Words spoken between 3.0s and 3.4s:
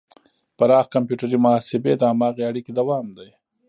دی.